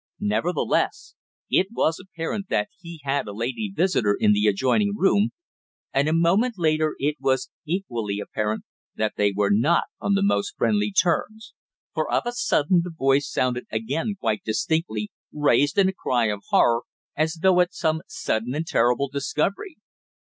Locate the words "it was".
1.47-1.99, 6.97-7.51